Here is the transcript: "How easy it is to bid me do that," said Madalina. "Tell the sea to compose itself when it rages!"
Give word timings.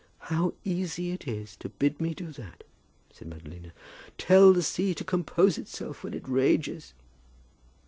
"How 0.31 0.55
easy 0.65 1.11
it 1.11 1.27
is 1.27 1.55
to 1.57 1.69
bid 1.69 2.01
me 2.01 2.15
do 2.15 2.31
that," 2.31 2.63
said 3.13 3.27
Madalina. 3.29 3.71
"Tell 4.17 4.51
the 4.51 4.63
sea 4.63 4.95
to 4.95 5.03
compose 5.03 5.59
itself 5.59 6.03
when 6.03 6.15
it 6.15 6.27
rages!" 6.27 6.95